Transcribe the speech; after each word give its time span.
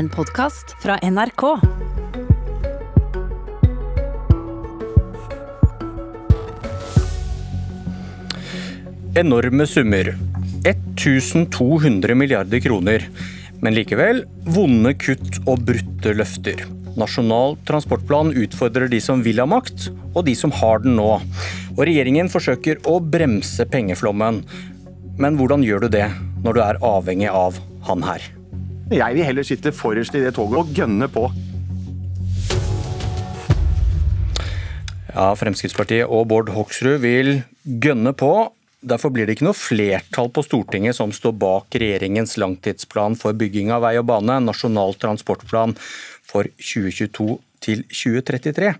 En 0.00 0.08
podkast 0.08 0.70
fra 0.82 0.94
NRK. 1.02 1.42
Enorme 9.14 9.66
summer. 9.66 10.16
1200 10.64 12.14
milliarder 12.14 12.60
kroner. 12.60 13.04
Men 13.60 13.76
likevel 13.76 14.24
vonde 14.48 14.94
kutt 14.96 15.42
og 15.44 15.66
brutte 15.68 16.16
løfter. 16.16 16.64
Nasjonal 16.96 17.58
transportplan 17.68 18.32
utfordrer 18.32 18.88
de 18.88 19.04
som 19.04 19.20
vil 19.20 19.44
ha 19.44 19.48
makt, 19.52 19.90
og 20.14 20.24
de 20.32 20.38
som 20.46 20.56
har 20.62 20.80
den 20.80 20.96
nå. 20.96 21.12
Og 21.76 21.84
regjeringen 21.84 22.32
forsøker 22.32 22.80
å 22.88 23.02
bremse 23.04 23.68
pengeflommen. 23.68 24.46
Men 25.20 25.36
hvordan 25.36 25.60
gjør 25.68 25.84
du 25.84 25.92
det 26.00 26.06
når 26.40 26.52
du 26.56 26.66
er 26.70 26.84
avhengig 26.96 27.34
av 27.36 27.60
han 27.84 28.08
her? 28.08 28.39
Jeg 28.90 29.14
vil 29.14 29.22
heller 29.22 29.46
sitte 29.46 29.70
forrest 29.70 30.16
i 30.18 30.20
det 30.24 30.32
toget 30.34 30.56
og 30.58 30.70
gønne 30.74 31.06
på. 31.14 31.28
Ja, 35.10 35.28
Fremskrittspartiet 35.38 36.10
og 36.10 36.26
Bård 36.30 36.50
Hoksrud 36.54 36.98
vil 37.04 37.36
gønne 37.62 38.10
på. 38.18 38.32
Derfor 38.80 39.12
blir 39.14 39.28
det 39.28 39.36
ikke 39.36 39.46
noe 39.46 39.58
flertall 39.58 40.30
på 40.34 40.42
Stortinget 40.42 40.96
som 40.98 41.12
står 41.14 41.36
bak 41.38 41.78
regjeringens 41.78 42.34
langtidsplan 42.40 43.14
for 43.20 43.36
bygging 43.36 43.70
av 43.74 43.84
vei 43.84 43.94
og 44.00 44.08
bane, 44.08 44.40
Nasjonal 44.42 44.96
transportplan 44.98 45.76
for 46.26 46.48
2022 46.58 47.36
til 47.60 47.84
2033. 47.92 48.72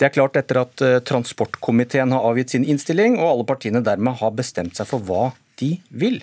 Det 0.00 0.08
er 0.08 0.14
klart 0.14 0.38
etter 0.40 0.62
at 0.62 0.82
eh, 0.82 0.98
transportkomiteen 1.06 2.14
har 2.16 2.26
avgitt 2.32 2.56
sin 2.56 2.64
innstilling, 2.64 3.20
og 3.20 3.28
alle 3.28 3.48
partiene 3.52 3.84
dermed 3.84 4.18
har 4.22 4.34
bestemt 4.34 4.78
seg 4.78 4.88
for 4.88 5.04
hva 5.06 5.28
de 5.62 5.72
vil. 6.02 6.20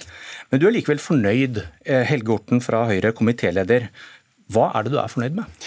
Men 0.52 0.62
du 0.62 0.68
er 0.70 0.76
likevel 0.76 1.02
fornøyd, 1.02 1.64
eh, 1.86 2.04
Helge 2.10 2.36
Orten 2.36 2.64
fra 2.64 2.86
Høyre, 2.92 3.14
komitéleder. 3.16 3.90
Hva 4.54 4.70
er 4.76 4.86
det 4.86 4.94
du 4.94 5.00
er 5.02 5.12
fornøyd 5.12 5.40
med? 5.40 5.64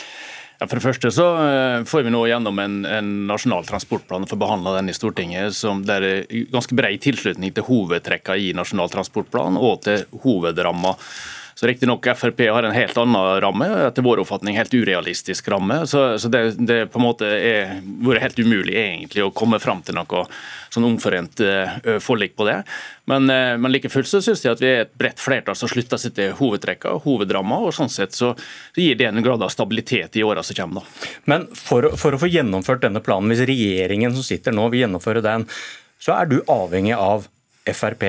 For 0.62 0.78
det 0.78 0.84
første 0.84 1.10
så 1.10 1.26
eh, 1.42 1.84
får 1.88 2.04
vi 2.06 2.12
nå 2.14 2.22
gjennom 2.30 2.58
en, 2.62 2.80
en 2.86 3.10
nasjonal 3.26 3.66
transportplan 3.66 4.26
og 4.26 4.30
får 4.30 4.40
behandla 4.42 4.76
den 4.78 4.92
i 4.92 4.96
Stortinget. 4.96 5.56
som 5.58 5.82
det 5.86 5.98
er 5.98 6.26
ganske 6.52 6.76
bred 6.78 7.02
tilslutning 7.02 7.54
til 7.54 7.66
hovedtrekka 7.66 8.36
i 8.38 8.52
Nasjonal 8.56 8.92
transportplan 8.92 9.58
og 9.58 9.82
til 9.88 10.04
hovedramma. 10.22 10.94
Så 11.54 11.66
Riktignok 11.66 12.06
Frp 12.16 12.40
har 12.48 12.62
en 12.62 12.74
helt 12.74 12.96
annen 12.98 13.40
ramme, 13.40 13.68
etter 13.86 14.04
vår 14.04 14.22
oppfatning 14.22 14.56
helt 14.56 14.74
urealistisk 14.74 15.48
ramme. 15.52 15.82
Så, 15.86 16.18
så 16.18 16.30
det, 16.32 16.42
det, 16.58 16.86
på 16.92 17.00
en 17.00 17.06
måte 17.06 17.28
er 17.28 17.76
vært 18.02 18.24
helt 18.24 18.40
umulig 18.40 18.76
egentlig 18.80 19.24
å 19.24 19.32
komme 19.34 19.60
fram 19.62 19.82
til 19.84 19.96
noe 19.98 20.24
sånn 20.72 20.86
omforent 20.88 21.42
uh, 21.44 21.98
forlik 22.00 22.34
på 22.38 22.46
det. 22.48 22.62
Men, 23.10 23.28
uh, 23.28 23.58
men 23.60 23.74
like 23.74 23.90
fullt 23.92 24.08
så 24.08 24.22
syns 24.24 24.44
jeg 24.46 24.56
at 24.56 24.64
vi 24.64 24.70
er 24.70 24.84
et 24.86 24.94
bredt 24.98 25.20
flertall 25.20 25.58
som 25.58 25.70
slutter 25.70 26.00
seg 26.00 26.16
til 26.16 26.34
hovedtrekka 26.40 26.96
hovedramma. 27.04 27.60
og 27.66 27.76
Sånn 27.76 27.92
sett 27.92 28.16
så, 28.16 28.32
så 28.72 28.80
gir 28.80 28.96
det 28.98 29.10
en 29.10 29.22
grad 29.24 29.44
av 29.44 29.52
stabilitet 29.52 30.16
i 30.16 30.24
åra 30.26 30.44
som 30.46 30.56
kommer. 30.58 30.82
Da. 30.82 31.12
Men 31.28 31.46
for, 31.58 31.92
for 32.00 32.16
å 32.16 32.22
få 32.22 32.32
gjennomført 32.32 32.86
denne 32.86 33.04
planen, 33.04 33.32
hvis 33.32 33.44
regjeringen 33.48 34.16
som 34.16 34.26
sitter 34.26 34.56
nå 34.56 34.70
vil 34.72 34.86
gjennomføre 34.86 35.24
den, 35.24 35.46
så 36.02 36.16
er 36.16 36.30
du 36.30 36.40
avhengig 36.50 36.96
av 36.98 37.28
Frp 37.62 38.02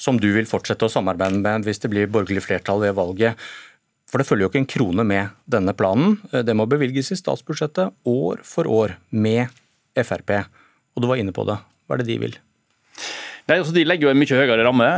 som 0.00 0.20
du 0.20 0.30
vil 0.32 0.48
fortsette 0.48 0.86
å 0.86 0.92
samarbeide 0.92 1.42
med 1.42 1.68
hvis 1.68 1.82
det 1.82 1.92
blir 1.92 2.10
borgerlig 2.12 2.46
flertall 2.46 2.80
ved 2.86 2.96
valget. 2.96 3.38
For 4.10 4.18
det 4.18 4.26
følger 4.26 4.46
jo 4.46 4.50
ikke 4.50 4.62
en 4.64 4.70
krone 4.72 5.06
med 5.06 5.34
denne 5.50 5.74
planen. 5.76 6.16
Det 6.32 6.56
må 6.56 6.66
bevilges 6.70 7.12
i 7.14 7.20
statsbudsjettet 7.20 7.92
år 8.10 8.42
for 8.46 8.66
år 8.66 8.96
med 9.14 9.52
Frp. 9.94 10.40
Og 10.96 11.04
du 11.04 11.10
var 11.10 11.20
inne 11.20 11.34
på 11.36 11.44
det. 11.46 11.60
Hva 11.86 11.96
er 11.96 12.02
det 12.02 12.10
de 12.10 12.22
vil? 12.24 12.38
Nei, 13.50 13.56
altså 13.56 13.72
De 13.74 13.82
legger 13.82 14.06
jo 14.06 14.10
en 14.12 14.18
mye 14.20 14.36
høyere 14.38 14.62
ramme. 14.62 14.88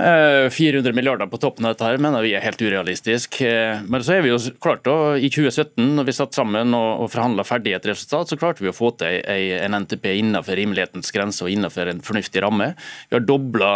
400 0.52 0.90
eh, 0.90 0.96
milliarder 0.96 1.28
på 1.32 1.40
toppen 1.40 1.64
av 1.64 1.72
dette 1.72 1.86
her 1.86 2.00
mener 2.02 2.24
vi 2.24 2.34
er 2.36 2.44
helt 2.44 2.60
urealistisk. 2.60 3.38
Eh, 3.48 3.80
men 3.88 4.04
så 4.04 4.18
er 4.18 4.24
vi 4.26 4.32
jo 4.32 4.40
klart 4.60 4.84
da, 4.84 5.14
i 5.16 5.30
2017, 5.32 5.86
når 5.96 6.08
vi 6.08 6.14
satt 6.16 6.36
sammen 6.36 6.76
og, 6.76 7.06
forhandla 7.12 7.46
ferdig 7.48 7.72
et 7.78 7.88
resultat, 7.88 8.28
så 8.28 8.36
klarte 8.40 8.64
vi 8.64 8.68
å 8.68 8.76
få 8.76 8.92
til 9.00 9.22
en 9.24 9.78
NTP 9.84 10.10
innenfor 10.18 10.58
rimelighetens 10.58 11.14
grense 11.14 11.44
og 11.46 11.52
innenfor 11.52 11.94
en 11.94 12.04
fornuftig 12.04 12.44
ramme. 12.44 12.72
Vi 13.08 13.16
har 13.16 13.24
dobla 13.24 13.72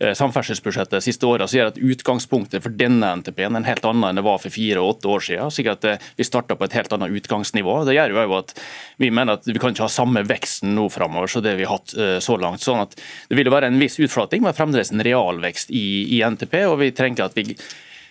samferdselsbudsjettet 0.00 0.96
de 0.96 1.02
siste 1.04 1.28
åra, 1.28 1.44
gjør 1.44 1.70
at 1.74 1.80
utgangspunktet 1.80 2.64
for 2.64 2.72
denne 2.72 3.10
NTP-en 3.20 3.52
er 3.52 3.60
en 3.60 3.68
helt 3.68 3.84
annen 3.84 4.06
enn 4.08 4.20
det 4.20 4.24
var 4.24 4.40
for 4.40 4.54
fire 4.54 4.80
og 4.80 4.94
åtte 4.94 5.10
år 5.12 5.26
siden. 5.26 5.52
slik 5.52 5.68
at 5.74 5.84
eh, 5.84 6.06
Vi 6.16 6.24
starta 6.24 6.56
på 6.56 6.64
et 6.64 6.76
helt 6.78 6.92
annet 6.96 7.12
utgangsnivå. 7.20 7.84
Det 7.84 7.96
gjør 7.98 8.16
jo 8.16 8.38
at 8.38 8.54
Vi 8.96 9.10
mener 9.10 9.36
at 9.36 9.46
vi 9.46 9.58
kan 9.58 9.74
ikke 9.74 9.84
ha 9.84 9.92
samme 9.92 10.24
veksten 10.24 10.74
nå 10.74 10.88
framover 10.88 11.28
som 11.28 11.44
det 11.44 11.56
vi 11.58 11.68
har 11.68 11.76
hatt 11.76 11.94
eh, 11.96 12.18
så 12.18 12.38
langt. 12.40 12.64
sånn 12.64 12.80
at 12.86 12.96
Det 13.28 13.36
vil 13.36 13.52
være 13.52 13.68
en 13.68 13.80
viss 13.80 14.00
utflating, 14.00 14.42
men 14.42 14.56
fremdeles 14.56 14.92
en 14.92 15.04
realvekst 15.04 15.70
i, 15.70 16.16
i 16.16 16.24
NTP. 16.24 16.64
og 16.66 16.78
vi 16.80 16.90
trenger 16.96 17.28
at 17.28 17.36
vi 17.36 17.56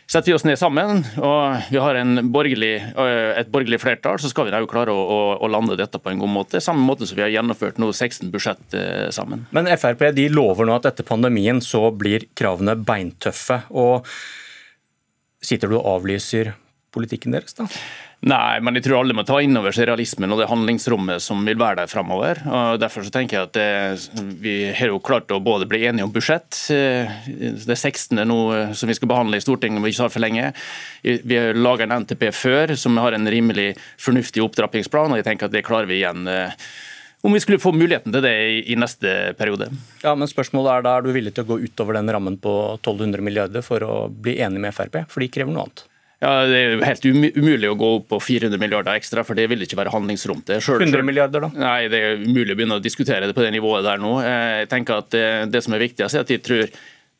Setter 0.09 0.31
vi 0.31 0.33
oss 0.33 0.45
ned 0.47 0.57
sammen 0.57 1.03
og 1.21 1.67
vi 1.69 1.77
har 1.77 1.97
borgerlig, 2.33 2.71
øh, 2.97 3.35
et 3.37 3.51
borgerlig 3.53 3.77
flertall, 3.77 4.17
så 4.17 4.31
skal 4.31 4.47
vi 4.47 4.53
da 4.55 4.61
jo 4.63 4.69
klare 4.71 4.89
å, 4.89 5.03
å, 5.05 5.19
å, 5.37 5.49
lande 5.53 5.77
dette 5.77 6.01
på 6.01 6.09
en 6.09 6.21
god 6.23 6.31
måte. 6.33 6.61
Samme 6.65 6.81
måte 6.81 7.05
som 7.05 7.19
vi 7.19 7.21
har 7.27 7.29
gjennomført 7.35 7.77
nå 7.77 7.91
16 7.93 8.31
budsjett 8.33 8.73
øh, 8.73 9.11
sammen. 9.13 9.45
Men 9.53 9.69
Frp 9.77 10.07
de 10.17 10.25
lover 10.33 10.65
nå 10.65 10.79
at 10.79 10.89
etter 10.89 11.05
pandemien 11.05 11.61
så 11.61 11.91
blir 11.93 12.25
kravene 12.33 12.73
beintøffe. 12.73 13.61
og 13.69 14.09
Sitter 15.45 15.69
du 15.69 15.77
og 15.77 15.85
avlyser 15.93 16.55
politikken 16.89 17.37
deres, 17.37 17.53
da? 17.53 17.69
Nei, 18.19 18.59
men 18.59 18.75
jeg 18.75 18.83
tror 18.83 18.97
alle 18.99 19.15
må 19.15 19.23
ta 19.23 19.37
inn 19.39 19.55
over 19.55 19.71
seg 19.71 19.87
realismen 19.87 20.33
og 20.35 20.41
det 20.41 20.49
handlingsrommet 20.49 21.23
som 21.23 21.39
vil 21.47 21.55
være 21.59 21.79
der 21.79 21.91
framover. 21.91 22.41
Derfor 22.81 23.05
så 23.05 23.13
tenker 23.15 23.37
jeg 23.37 23.47
at 23.47 23.55
det, 23.55 24.23
vi 24.43 24.55
har 24.75 24.91
jo 24.91 24.99
klart 24.99 25.31
å 25.31 25.39
både 25.39 25.67
bli 25.69 25.85
enige 25.87 26.03
om 26.03 26.11
budsjett. 26.11 26.57
Det 26.67 27.63
er 27.63 27.79
16. 27.79 28.19
nå 28.27 28.39
eh, 28.57 28.73
som 28.75 28.91
vi 28.91 28.97
skal 28.97 29.11
behandle 29.11 29.39
i 29.39 29.43
Stortinget 29.43 29.79
om 29.79 29.87
ikke 29.87 30.01
så 30.01 30.09
for 30.11 30.23
lenge. 30.25 30.51
Vi 31.03 31.39
har 31.39 31.55
laga 31.55 31.87
en 31.87 31.95
NTP 32.03 32.27
før 32.35 32.75
som 32.79 32.99
har 32.99 33.15
en 33.15 33.31
rimelig 33.31 33.71
fornuftig 34.01 34.43
opptrappingsplan, 34.43 35.15
og 35.15 35.21
jeg 35.21 35.29
tenker 35.29 35.47
at 35.47 35.55
det 35.55 35.63
klarer 35.67 35.87
vi 35.87 36.01
igjen 36.01 36.27
eh, 36.27 36.67
om 37.23 37.35
vi 37.35 37.39
skulle 37.43 37.59
få 37.59 37.71
muligheten 37.75 38.11
til 38.15 38.23
det 38.23 38.35
i 38.71 38.75
neste 38.79 39.13
periode. 39.39 39.69
Ja, 40.03 40.13
men 40.15 40.27
spørsmålet 40.31 40.73
Er 40.73 40.85
da, 40.85 40.97
er 40.97 41.07
du 41.07 41.11
villig 41.15 41.33
til 41.35 41.47
å 41.47 41.53
gå 41.53 41.61
utover 41.63 41.95
den 41.99 42.11
rammen 42.11 42.35
på 42.39 42.55
1200 42.77 43.23
milliarder 43.23 43.63
for 43.63 43.83
å 43.83 43.95
bli 44.11 44.37
enig 44.43 44.59
med 44.63 44.75
Frp? 44.75 45.01
For 45.11 45.23
de 45.23 45.31
krever 45.31 45.55
noe 45.55 45.67
annet. 45.67 45.87
Ja, 46.19 46.45
Det 46.45 46.59
er 46.59 46.73
jo 46.73 46.83
helt 46.83 47.05
umulig 47.39 47.71
å 47.71 47.77
gå 47.79 47.89
opp 47.99 48.09
på 48.11 48.19
400 48.19 48.59
milliarder 48.59 48.99
ekstra, 48.99 49.23
for 49.23 49.39
det 49.39 49.47
vil 49.51 49.63
ikke 49.63 49.79
være 49.79 49.93
handlingsrom 49.93 50.43
til. 50.43 50.61
Selv, 50.63 50.83
100 50.83 51.05
milliarder 51.07 51.47
da? 51.47 51.51
Nei, 51.55 51.87
Det 51.87 51.99
er 52.03 52.23
umulig 52.25 52.55
å 52.55 52.59
begynne 52.59 52.79
å 52.79 52.83
diskutere 52.83 53.27
det 53.27 53.35
på 53.35 53.45
det 53.45 53.53
nivået 53.55 53.87
der 53.87 53.97
nå. 53.97 54.19
Jeg 54.25 54.69
tenker 54.69 54.99
at 54.99 55.09
Det, 55.09 55.51
det 55.51 55.63
som 55.63 55.73
er 55.73 55.85
viktigst, 55.87 56.15
er 56.15 56.27
at 56.27 56.29
jeg 56.29 56.43
tror 56.43 56.67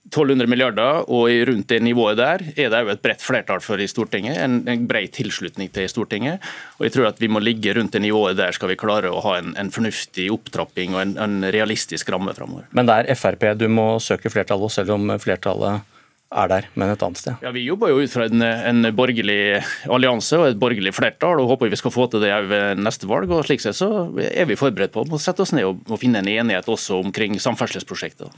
1200 0.10 0.48
milliarder, 0.50 1.04
og 1.12 1.30
rundt 1.48 1.68
det 1.70 1.82
nivået 1.84 2.18
der 2.18 2.42
er 2.56 2.72
det 2.72 2.80
jo 2.82 2.92
et 2.94 3.02
bredt 3.04 3.22
flertall 3.22 3.62
for 3.62 3.80
i 3.80 3.88
Stortinget. 3.88 4.40
En, 4.42 4.64
en 4.68 4.88
bred 4.90 5.12
tilslutning 5.14 5.70
til 5.72 5.86
i 5.86 5.92
Stortinget. 5.92 6.42
Og 6.80 6.88
jeg 6.88 6.96
tror 6.96 7.10
at 7.12 7.22
vi 7.22 7.30
må 7.30 7.42
ligge 7.44 7.76
rundt 7.78 7.94
det 7.94 8.02
nivået 8.02 8.40
der 8.40 8.56
skal 8.56 8.72
vi 8.72 8.80
klare 8.80 9.12
å 9.12 9.22
ha 9.26 9.38
en, 9.38 9.54
en 9.60 9.70
fornuftig 9.72 10.30
opptrapping 10.34 10.96
og 10.98 11.04
en, 11.04 11.14
en 11.22 11.52
realistisk 11.54 12.10
ramme 12.10 12.34
framover. 12.34 12.66
Men 12.74 12.90
det 12.90 12.98
er 13.04 13.20
Frp 13.20 13.46
du 13.60 13.68
må 13.72 13.92
søke 14.02 14.32
flertall 14.34 14.64
hos, 14.66 14.80
selv 14.80 14.96
om 14.98 15.14
flertallet 15.22 15.86
er 16.30 16.50
der, 16.52 16.68
men 16.78 16.92
et 16.94 17.04
annet 17.06 17.18
sted. 17.18 17.38
Ja, 17.42 17.52
Vi 17.54 17.66
jobber 17.66 17.90
jo 17.90 18.02
ut 18.04 18.14
fra 18.14 18.28
en, 18.30 18.44
en, 18.44 18.90
borgerlig 18.96 19.64
allianse 19.90 20.38
og 20.38 20.52
et 20.52 20.60
borgerlig 20.62 20.94
flertall, 20.94 21.42
og 21.42 21.56
håper 21.56 21.72
vi 21.72 21.80
skal 21.80 21.94
få 21.94 22.06
til 22.12 22.22
det 22.22 22.34
ved 22.50 22.82
neste 22.84 23.10
valg. 23.10 23.32
og 23.34 23.46
Slik 23.48 23.64
sett 23.64 23.80
så 23.80 23.90
er 24.30 24.50
vi 24.50 24.60
forberedt 24.60 24.94
på 24.94 25.06
å 25.06 25.22
sette 25.22 25.46
oss 25.46 25.56
ned 25.58 25.66
og, 25.66 25.82
og 25.90 26.02
finne 26.02 26.22
en 26.22 26.30
enighet 26.30 26.70
også 26.70 27.02
omkring 27.02 27.40
samferdselsprosjekter. 27.42 28.30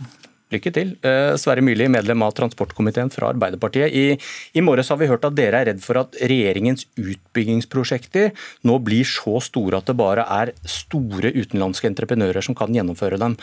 Lykke 0.51 0.72
til. 0.75 0.96
Eh, 1.07 1.34
Sverre 1.40 1.63
Myrli, 1.63 1.88
medlem 1.91 2.24
av 2.25 2.34
transportkomiteen 2.35 3.12
fra 3.12 3.30
Arbeiderpartiet. 3.31 3.91
I, 3.91 4.18
I 4.56 4.63
morges 4.63 4.91
har 4.91 5.00
vi 5.00 5.07
hørt 5.12 5.28
at 5.28 5.35
dere 5.35 5.62
er 5.62 5.69
redd 5.72 5.84
for 5.84 6.00
at 6.01 6.18
regjeringens 6.19 6.88
utbyggingsprosjekter 7.00 8.31
nå 8.68 8.80
blir 8.84 9.07
så 9.07 9.40
store 9.44 9.80
at 9.80 9.88
det 9.88 10.00
bare 10.00 10.28
er 10.40 10.51
store 10.68 11.31
utenlandske 11.35 11.88
entreprenører 11.91 12.44
som 12.44 12.57
kan 12.57 12.75
gjennomføre 12.75 13.19
dem. 13.22 13.38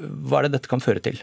Hva 0.00 0.40
er 0.40 0.48
det 0.48 0.56
dette 0.56 0.72
kan 0.72 0.80
føre 0.84 1.04
til? 1.04 1.20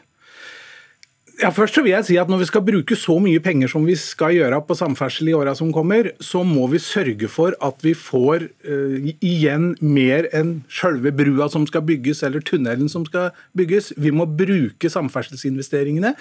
Ja, 1.37 1.51
først 1.53 1.75
så 1.77 1.83
vil 1.85 1.91
jeg 1.91 2.05
si 2.07 2.15
at 2.17 2.31
Når 2.31 2.39
vi 2.41 2.47
skal 2.49 2.63
bruke 2.65 2.95
så 2.97 3.19
mye 3.21 3.41
penger 3.43 3.69
som 3.69 3.83
vi 3.85 3.93
skal 3.99 4.33
gjøre 4.33 4.57
på 4.65 4.77
samferdsel 4.77 5.29
i 5.29 5.35
åra 5.37 5.53
som 5.57 5.69
kommer, 5.73 6.09
så 6.17 6.41
må 6.41 6.65
vi 6.71 6.81
sørge 6.81 7.29
for 7.29 7.53
at 7.61 7.83
vi 7.85 7.93
får 7.93 8.47
uh, 8.65 9.11
igjen 9.21 9.75
mer 9.85 10.25
enn 10.33 10.63
selve 10.73 11.13
brua 11.13 11.45
som 11.53 11.67
skal 11.69 11.85
bygges 11.85 12.23
eller 12.25 12.41
tunnelen 12.41 12.89
som 12.89 13.05
skal 13.05 13.29
bygges. 13.57 13.91
Vi 14.01 14.09
må 14.09 14.25
bruke 14.25 14.89
samferdselsinvesteringene 14.89 16.15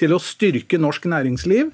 til 0.00 0.16
å 0.16 0.22
styrke 0.22 0.80
norsk 0.80 1.04
næringsliv 1.12 1.68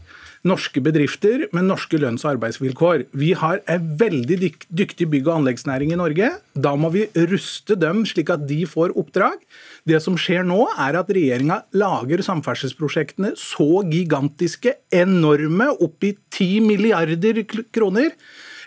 norske 0.47 0.81
bedrifter 0.85 1.47
med 1.53 1.67
norske 1.67 1.99
lønns- 1.99 2.25
og 2.25 2.37
arbeidsvilkår. 2.37 3.07
Vi 3.13 3.33
har 3.39 3.61
en 3.67 3.97
veldig 3.99 4.39
dyktig 4.71 5.09
bygg- 5.11 5.29
og 5.29 5.41
anleggsnæring 5.41 5.93
i 5.93 5.99
Norge. 5.99 6.31
Da 6.55 6.75
må 6.77 6.91
vi 6.95 7.07
ruste 7.15 7.79
dem 7.79 8.05
slik 8.07 8.31
at 8.31 8.47
de 8.47 8.65
får 8.67 8.95
oppdrag. 8.99 9.39
Det 9.87 10.01
som 10.03 10.17
skjer 10.17 10.45
nå, 10.47 10.67
er 10.79 10.99
at 10.99 11.09
regjeringa 11.09 11.63
lager 11.73 12.23
samferdselsprosjektene 12.23 13.35
så 13.37 13.83
gigantiske, 13.89 14.75
enorme, 14.93 15.71
opp 15.81 16.05
i 16.05 16.15
10 16.31 16.61
milliarder 16.67 17.43
kroner. 17.73 18.13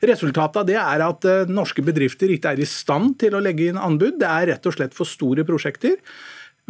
Resultatet 0.01 0.57
av 0.57 0.65
det 0.65 0.79
er 0.81 1.03
at 1.05 1.25
eh, 1.29 1.49
norske 1.51 1.83
bedrifter 1.85 2.31
ikke 2.33 2.55
er 2.55 2.61
i 2.63 2.69
stand 2.69 3.19
til 3.21 3.35
å 3.37 3.41
legge 3.43 3.67
inn 3.69 3.77
anbud. 3.77 4.17
Det 4.21 4.29
er 4.29 4.47
rett 4.55 4.65
og 4.65 4.73
slett 4.73 4.95
for 4.97 5.05
store 5.05 5.45
prosjekter. 5.45 5.99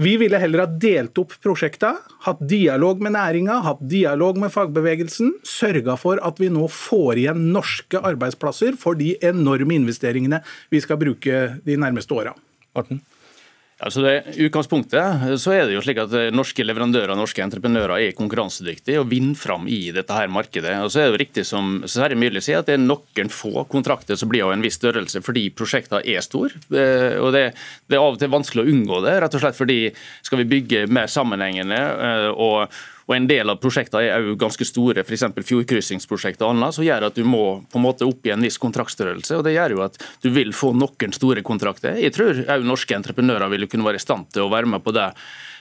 Vi 0.02 0.16
ville 0.18 0.38
heller 0.42 0.64
ha 0.64 0.80
delt 0.82 1.20
opp 1.22 1.36
prosjekta, 1.44 1.92
hatt 2.26 2.40
dialog 2.50 3.04
med 3.06 3.14
næringa, 3.14 3.60
hatt 3.68 3.84
dialog 3.86 4.40
med 4.42 4.50
fagbevegelsen, 4.50 5.36
sørga 5.46 5.94
for 6.00 6.18
at 6.26 6.42
vi 6.42 6.50
nå 6.50 6.66
får 6.74 7.22
igjen 7.22 7.44
norske 7.54 8.02
arbeidsplasser 8.10 8.80
for 8.82 8.98
de 8.98 9.12
enorme 9.22 9.78
investeringene 9.78 10.40
vi 10.74 10.82
skal 10.82 10.98
bruke 11.04 11.44
de 11.68 11.78
nærmeste 11.78 12.18
åra. 12.18 12.34
Morten? 12.74 13.04
Altså 13.82 14.04
det, 14.06 14.14
utgangspunktet 14.46 15.24
så 15.42 15.54
er 15.56 15.64
det 15.66 15.74
jo 15.74 15.82
slik 15.82 16.00
at 16.04 16.12
eh, 16.18 16.30
norske 16.34 16.62
leverandører 16.66 17.16
og 17.16 17.22
norske 17.24 17.42
entreprenører 17.42 17.96
er 17.98 18.18
konkurransedyktige 18.18 19.02
og 19.02 19.10
vinner 19.10 19.38
fram 19.40 19.66
i 19.66 19.80
dette 19.96 20.14
her 20.14 20.30
markedet. 20.30 20.76
Og 20.86 20.92
så 20.94 21.02
er 21.02 21.08
det 21.08 21.16
jo 21.16 21.22
riktig 21.24 21.46
som 21.50 21.80
Sverre 21.90 22.18
Myrli 22.20 22.44
sier, 22.46 22.62
at 22.62 22.70
det 22.70 22.78
er 22.78 22.84
noen 22.84 23.34
få 23.34 23.66
kontrakter 23.72 24.20
som 24.20 24.30
blir 24.30 24.46
av 24.46 24.54
en 24.54 24.66
viss 24.66 24.78
størrelse 24.78 25.24
fordi 25.26 25.48
prosjektene 25.58 26.04
er 26.14 26.22
store. 26.26 26.62
Eh, 26.70 27.18
og 27.18 27.34
det, 27.34 27.48
det, 27.90 27.98
er 27.98 28.04
av 28.04 28.14
og 28.14 28.22
til 28.22 28.34
vanskelig 28.34 28.66
å 28.66 28.72
unngå 28.76 29.02
det, 29.08 29.18
rett 29.26 29.38
og 29.40 29.46
slett 29.46 29.58
fordi 29.58 29.80
skal 30.22 30.44
vi 30.44 30.50
bygge 30.54 30.86
mer 30.94 31.10
sammenhengende 31.10 31.82
eh, 31.82 32.30
og 32.32 32.70
og 33.08 33.16
En 33.16 33.28
del 33.28 33.50
av 33.50 33.60
prosjektene 33.62 34.08
er 34.08 34.26
jo 34.26 34.38
ganske 34.40 34.66
store, 34.68 35.04
f.eks. 35.04 35.26
fjordkryssingsprosjekter 35.48 36.48
og 36.48 36.56
annet, 36.56 36.76
som 36.78 36.86
gjør 36.86 37.08
at 37.10 37.18
du 37.18 37.24
må 37.28 37.44
på 37.72 37.80
en 37.80 37.86
måte 37.86 38.08
opp 38.08 38.28
i 38.28 38.34
en 38.34 38.46
viss 38.46 38.60
kontraktstørrelse. 38.62 39.40
og 39.40 39.46
Det 39.48 39.56
gjør 39.56 39.76
jo 39.76 39.86
at 39.86 39.98
du 40.24 40.30
vil 40.34 40.54
få 40.56 40.72
noen 40.78 41.16
store 41.16 41.44
kontrakter. 41.46 41.98
Jeg 42.00 42.16
tror 42.16 42.44
òg 42.46 42.68
norske 42.68 42.96
entreprenører 42.98 43.52
vil 43.52 43.68
kunne 43.72 43.88
være 43.88 44.02
i 44.02 44.06
stand 44.06 44.30
til 44.32 44.46
å 44.46 44.52
være 44.54 44.70
med 44.72 44.84
på 44.86 44.94
det 44.96 45.10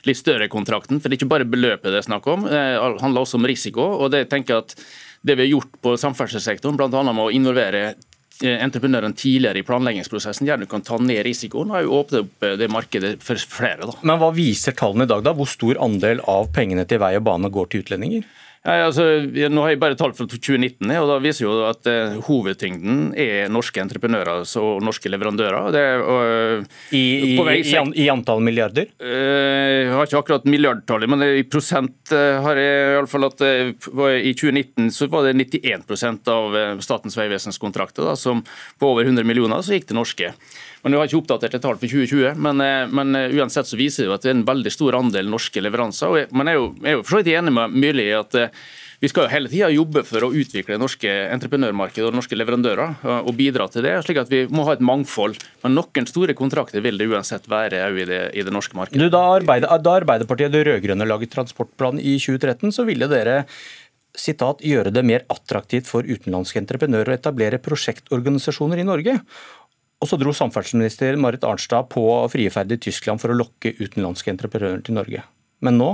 litt 0.08 0.20
større 0.20 0.48
kontrakten. 0.52 1.00
For 1.00 1.08
det 1.08 1.18
er 1.18 1.20
ikke 1.22 1.32
bare 1.34 1.48
beløpet 1.48 1.90
det 1.90 2.02
er 2.02 2.08
snakk 2.08 2.28
om, 2.30 2.46
det 2.48 2.60
handler 3.02 3.24
også 3.24 3.40
om 3.40 3.48
risiko. 3.48 3.88
og 4.00 4.12
det 4.14 4.28
tenker 4.30 4.54
jeg 4.54 4.66
at 4.66 4.76
det 5.20 5.36
vi 5.36 5.44
har 5.44 5.54
gjort 5.58 5.74
på 5.84 5.96
samferdselssektoren, 6.00 6.78
bl.a. 6.80 7.02
med 7.04 7.26
å 7.26 7.32
involvere 7.34 7.90
Eh, 7.90 8.09
entreprenørene 8.42 9.16
tidligere 9.16 9.60
i 9.60 9.66
planleggingsprosessen 9.66 10.48
gjerne 10.48 10.68
kan 10.70 10.84
ta 10.86 10.98
ned 11.02 11.22
risikoen, 11.26 11.72
og 11.74 11.94
åpne 12.00 12.22
opp 12.24 12.46
eh, 12.46 12.56
det 12.60 12.70
markedet 12.72 13.16
for 13.24 13.40
flere. 13.40 13.88
Da. 13.88 13.96
Men 14.06 14.20
Hva 14.22 14.30
viser 14.36 14.76
tallene 14.76 15.08
i 15.08 15.10
dag? 15.10 15.24
da? 15.26 15.34
Hvor 15.36 15.48
stor 15.50 15.80
andel 15.82 16.22
av 16.30 16.50
pengene 16.54 16.86
til 16.88 17.02
vei 17.02 17.14
og 17.18 17.26
bane 17.28 17.52
går 17.52 17.70
til 17.70 17.84
utlendinger? 17.84 18.24
Ja, 18.60 18.90
altså, 18.90 19.04
nå 19.24 19.62
har 19.64 19.72
jeg 19.72 19.80
bare 19.80 19.96
tall 19.96 20.12
fra 20.12 20.26
2019, 20.28 20.84
og 21.00 21.06
da 21.08 21.14
viser 21.24 21.46
jo 21.46 21.52
at 21.64 21.86
uh, 21.88 22.18
hovedtyngden 22.26 23.14
er 23.16 23.48
norske 23.48 23.80
entreprenører 23.80 24.44
og 24.60 24.82
norske 24.84 25.08
leverandører. 25.08 25.70
Det, 25.72 25.84
og, 26.04 26.66
I, 26.92 27.00
i, 27.00 27.30
i, 27.38 27.72
I, 28.04 28.08
antall 28.12 28.44
milliarder? 28.44 28.90
Uh, 29.00 29.08
jeg 29.08 29.94
har 29.96 30.10
ikke 30.10 30.20
akkurat 30.20 30.48
milliardtallet, 30.52 31.08
men 31.08 31.24
i 31.40 31.46
prosent 31.48 32.12
har 32.12 32.60
jeg 32.60 32.90
i 32.90 32.98
alle 32.98 33.08
fall 33.08 33.30
at 33.30 33.40
i 33.40 34.34
2019 34.36 34.92
så 34.92 35.08
var 35.08 35.24
det 35.24 35.38
91% 35.40 36.28
av 36.34 36.60
Statens 36.84 37.16
vegvesens 37.16 37.60
kontrakter 37.62 38.10
da, 38.10 38.12
som 38.18 38.44
på 38.76 38.92
over 38.92 39.08
100 39.08 39.24
millioner 39.24 39.64
så 39.64 39.78
gikk 39.78 39.88
til 39.88 40.02
norske. 40.02 40.34
Men 40.82 40.92
Vi 40.92 40.98
har 40.98 41.08
ikke 41.08 41.20
oppdatert 41.20 41.56
et 41.56 41.64
tall 41.64 41.76
for 41.76 41.92
2020, 41.92 42.36
men, 42.40 42.60
eh, 42.64 42.86
men, 42.88 43.16
eh, 43.16 43.32
uansett 43.36 43.68
så 43.68 43.76
viser 43.76 44.04
det 44.04 44.08
jo 44.08 44.14
at 44.14 44.22
det 44.22 44.30
er 44.30 44.38
en 44.38 44.46
veldig 44.48 44.72
stor 44.72 44.96
andel 44.96 45.28
norske 45.28 45.60
leveranser. 45.60 46.08
og 46.08 46.16
jeg, 46.16 46.32
Men 46.32 46.46
jeg 46.46 46.54
er 46.54 46.60
jo, 46.60 46.74
jeg 46.80 46.92
er 46.92 46.96
jo 46.96 47.02
for 47.02 47.20
enig 47.20 47.52
med 47.52 47.70
Myrli 47.70 48.06
i 48.08 48.18
at 48.18 48.34
eh, 48.34 48.48
vi 49.00 49.08
skal 49.08 49.24
jo 49.24 49.32
hele 49.32 49.48
tida 49.48 49.68
jobbe 49.72 50.04
for 50.04 50.20
å 50.20 50.32
utvikle 50.32 50.76
norske 50.78 51.08
entreprenørmarkedet 51.08 52.08
og 52.08 52.14
norske 52.14 52.36
leverandører, 52.36 52.96
og 53.24 53.32
bidra 53.32 53.64
til 53.72 53.80
det. 53.82 54.04
slik 54.04 54.18
at 54.20 54.28
Vi 54.28 54.46
må 54.48 54.66
ha 54.66 54.72
et 54.72 54.84
mangfold. 54.84 55.38
Men 55.64 55.72
noen 55.72 56.06
store 56.06 56.34
kontrakter 56.34 56.82
vil 56.82 56.98
det 56.98 57.08
uansett 57.08 57.48
være 57.48 57.80
i 57.96 58.04
det, 58.04 58.36
i 58.36 58.42
det 58.42 58.52
norske 58.52 58.76
markedet. 58.76 59.00
Du, 59.00 59.08
da, 59.08 59.40
Arbeid, 59.40 59.62
da 59.62 59.90
Arbeiderpartiet 59.96 60.52
det 60.52 60.66
rød-grønne 60.66 61.08
laget 61.08 61.32
transportplan 61.32 61.96
i 61.96 62.18
2013, 62.20 62.76
så 62.76 62.84
ville 62.84 63.08
dere 63.08 63.46
sitat, 64.16 64.60
gjøre 64.60 64.92
det 64.92 65.02
mer 65.06 65.24
attraktivt 65.30 65.88
for 65.88 66.06
utenlandske 66.06 66.60
entreprenører 66.60 67.12
å 67.12 67.16
etablere 67.16 67.60
prosjektorganisasjoner 67.62 68.82
i 68.82 68.86
Norge. 68.86 69.16
Og 70.00 70.08
så 70.08 70.16
dro 70.20 70.32
samferdselsminister 70.32 71.18
Marit 71.20 71.44
Arnstad 71.44 71.90
på 71.92 72.04
frieferd 72.32 72.72
i 72.72 72.80
Tyskland 72.80 73.20
for 73.20 73.32
å 73.32 73.36
lokke 73.36 73.74
utenlandske 73.76 74.32
entreprenører 74.32 74.80
til 74.86 74.96
Norge. 74.96 75.26
Men 75.60 75.76
nå, 75.76 75.92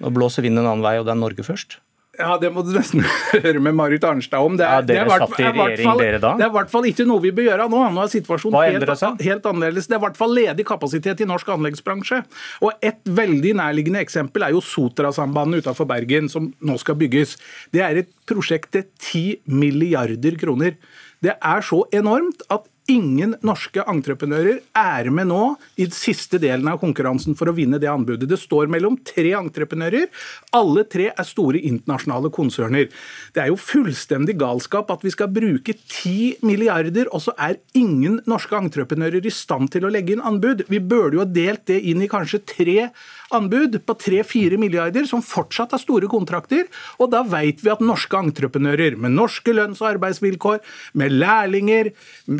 nå 0.00 0.12
blåser 0.16 0.46
vinden 0.46 0.64
en 0.64 0.72
annen 0.72 0.86
vei, 0.86 0.96
og 1.00 1.08
det 1.08 1.12
er 1.12 1.20
Norge 1.20 1.44
først. 1.44 1.80
Ja, 2.18 2.36
Det 2.40 2.50
må 2.52 2.62
du 2.66 2.72
nesten 2.74 3.04
høre 3.44 3.60
med 3.62 3.76
Marit 3.78 4.04
Arnstad 4.04 4.44
om. 4.44 4.56
Det 4.58 4.64
er, 4.66 4.80
ja, 4.80 4.86
dere 4.86 5.04
det 5.04 5.14
er, 5.14 5.22
satt 5.22 5.36
i 5.36 5.44
regjering, 5.46 5.86
fall, 5.86 6.00
dere 6.02 6.20
da? 6.22 6.32
Det 6.38 6.46
er 6.46 6.50
i 6.50 6.56
hvert 6.56 6.72
fall 6.72 6.88
ikke 6.90 7.06
noe 7.08 7.22
vi 7.22 7.32
bør 7.36 7.46
gjøre 7.46 7.68
nå. 7.72 7.82
Nå 7.94 8.02
er 8.02 8.10
situasjonen 8.12 8.58
helt, 8.66 9.04
helt, 9.28 9.46
annerledes. 9.52 9.88
Det 9.88 9.96
er 9.96 10.00
i 10.00 10.04
hvert 10.04 10.18
fall 10.18 10.34
ledig 10.36 10.66
kapasitet 10.68 11.22
i 11.22 11.28
norsk 11.28 11.52
anleggsbransje. 11.54 12.22
Og 12.66 12.88
Et 12.90 13.12
veldig 13.20 13.54
nærliggende 13.60 14.02
eksempel 14.02 14.44
er 14.46 14.56
jo 14.56 14.64
Sotrasambandet 14.64 15.64
utenfor 15.64 15.88
Bergen, 15.88 16.28
som 16.32 16.50
nå 16.60 16.76
skal 16.82 16.98
bygges. 17.00 17.36
Det 17.72 17.84
er 17.86 18.02
et 18.02 18.10
prosjekt 18.28 18.72
til 18.74 18.88
10 18.98 19.54
milliarder 19.60 20.36
kroner. 20.40 20.76
Det 21.22 21.36
er 21.36 21.64
så 21.64 21.84
enormt 21.94 22.42
at 22.50 22.66
Ingen 22.90 23.36
norske 23.46 23.84
entreprenører 23.86 24.56
er 24.74 25.08
med 25.14 25.28
nå 25.30 25.42
i 25.78 25.84
siste 25.94 26.40
delen 26.42 26.66
av 26.72 26.80
konkurransen 26.82 27.36
for 27.38 27.50
å 27.50 27.54
vinne 27.54 27.78
det 27.78 27.86
anbudet. 27.90 28.26
Det 28.26 28.38
står 28.40 28.70
mellom 28.72 28.96
tre 29.06 29.30
entreprenører. 29.38 30.08
Alle 30.56 30.82
tre 30.90 31.10
er 31.12 31.28
store 31.28 31.60
internasjonale 31.68 32.32
konserner. 32.34 32.88
Det 33.30 33.44
er 33.44 33.52
jo 33.52 33.60
fullstendig 33.60 34.34
galskap 34.40 34.90
at 34.90 35.06
vi 35.06 35.12
skal 35.14 35.30
bruke 35.30 35.76
10 35.76 36.42
milliarder, 36.46 37.12
og 37.14 37.22
så 37.28 37.36
er 37.38 37.60
ingen 37.78 38.18
norske 38.30 38.58
entreprenører 38.58 39.22
i 39.22 39.34
stand 39.34 39.70
til 39.70 39.86
å 39.86 39.92
legge 39.92 40.16
inn 40.16 40.26
anbud. 40.26 40.66
Vi 40.66 40.82
burde 40.82 41.20
jo 41.20 41.22
ha 41.22 41.30
delt 41.30 41.68
det 41.70 41.78
inn 41.92 42.02
i 42.02 42.10
kanskje 42.10 42.42
tre 42.56 42.88
anbud 43.30 43.78
på 43.86 43.94
3-4 44.02 44.58
milliarder, 44.58 45.06
som 45.06 45.22
fortsatt 45.22 45.76
har 45.76 45.82
store 45.82 46.10
kontrakter. 46.10 46.66
Og 46.98 47.12
da 47.14 47.22
vet 47.22 47.62
vi 47.62 47.70
at 47.70 47.84
norske 47.84 48.18
entreprenører 48.18 48.98
med 48.98 49.14
norske 49.14 49.54
lønns- 49.54 49.82
og 49.84 49.92
arbeidsvilkår, 49.92 50.58
med 50.98 51.14
lærlinger 51.14 51.92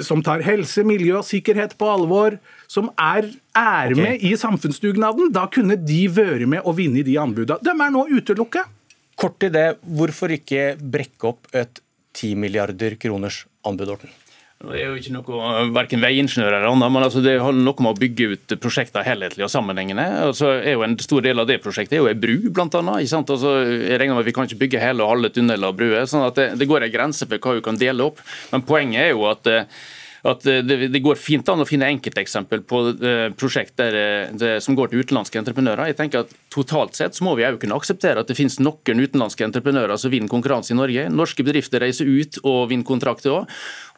som 0.02 0.24
tar 0.26 0.39
helse, 0.46 0.84
miljø 0.86 1.18
og 1.20 1.26
sikkerhet 1.28 1.76
på 1.80 1.88
alvor, 1.90 2.38
som 2.70 2.90
er, 2.94 3.30
er 3.56 3.92
okay. 3.92 4.00
med 4.00 4.24
i 4.26 4.34
samfunnsdugnaden, 4.38 5.32
da 5.34 5.46
kunne 5.52 5.78
de 5.78 6.02
vært 6.12 6.46
med 6.50 6.64
og 6.64 6.78
vinne 6.78 7.04
de 7.06 7.18
anbudene. 7.20 7.60
De 7.64 7.74
er 7.74 7.94
nå 7.94 8.06
utelukket. 8.10 8.76
Kort 9.20 9.36
til 9.42 9.52
det, 9.52 9.68
hvorfor 9.84 10.32
ikke 10.32 10.74
brekke 10.80 11.32
opp 11.34 11.50
et 11.52 11.82
10 12.16 12.34
milliarder 12.40 12.96
kroners 13.00 13.44
anbud, 13.66 13.96
Orten? 13.96 14.12
Det 14.60 14.76
er 14.76 14.90
jo 14.90 14.96
ikke 15.00 15.12
noe 15.14 15.60
verken 15.72 16.02
veiingeniør 16.04 16.50
eller 16.50 16.66
annet, 16.68 16.92
men 16.92 17.04
altså 17.06 17.22
det 17.24 17.38
har 17.40 17.54
noe 17.56 17.80
med 17.80 17.94
å 17.94 17.96
bygge 17.96 18.26
ut 18.34 18.54
prosjekter 18.60 19.06
helhetlig 19.06 19.46
og 19.46 19.48
sammenhengende. 19.48 20.04
Altså 20.26 20.50
er 20.58 20.74
jo 20.74 20.82
En 20.84 20.98
stor 21.00 21.24
del 21.24 21.40
av 21.40 21.46
det 21.48 21.62
prosjektet 21.64 21.96
er 21.96 22.02
jo 22.02 22.10
ei 22.10 22.18
bru, 22.18 22.50
blant 22.52 22.76
annet. 22.76 23.00
Ikke 23.00 23.14
sant? 23.14 23.32
Altså, 23.32 23.54
jeg 23.64 23.96
regner 23.96 24.18
med 24.18 24.26
at 24.26 24.28
Vi 24.28 24.34
kan 24.36 24.50
ikke 24.50 24.60
bygge 24.60 24.82
hele 24.82 25.06
og 25.06 25.14
halve 25.14 25.32
tunneler 25.32 25.72
og 25.72 25.78
bruer. 25.80 26.04
sånn 26.04 26.26
at 26.26 26.36
det, 26.36 26.46
det 26.60 26.68
går 26.68 26.84
en 26.84 26.92
grense 26.92 27.24
for 27.24 27.40
hva 27.40 27.56
vi 27.56 27.64
kan 27.64 27.80
dele 27.80 28.10
opp. 28.10 28.20
Men 28.52 28.66
poenget 28.68 29.06
er 29.06 29.10
jo 29.14 29.24
at 29.30 29.48
eh, 29.48 29.80
at 30.28 30.46
eh, 30.46 30.60
det, 30.64 30.88
det, 30.92 31.00
går 31.00 31.18
fint 31.20 31.48
an 31.48 31.62
å 31.62 31.66
finne 31.68 31.88
enkelteksempel 31.94 32.62
på 32.68 32.80
uh, 32.90 33.28
prosjekt 33.38 33.76
der, 33.80 33.96
eh, 33.96 34.58
som 34.62 34.76
går 34.76 34.90
til 34.90 35.04
utenlandske 35.04 35.40
entreprenører. 35.40 35.90
Jeg 35.90 35.98
tenker 36.00 36.24
at 36.24 36.34
Totalt 36.50 36.98
sett 36.98 37.14
så 37.14 37.22
må 37.22 37.36
vi 37.38 37.44
òg 37.46 37.60
kunne 37.62 37.76
akseptere 37.78 38.24
at 38.24 38.30
det 38.30 38.34
finnes 38.34 38.58
noen 38.58 39.04
utenlandske 39.04 39.46
entreprenører 39.46 40.00
som 40.00 40.10
vinner 40.10 40.30
konkurranse 40.32 40.74
i 40.74 40.78
Norge. 40.78 41.06
Norske 41.14 41.44
bedrifter 41.46 41.82
reiser 41.84 42.10
ut 42.10 42.40
og 42.42 42.64
vinner 42.72 42.88
kontrakter 42.88 43.36
òg. 43.36 43.52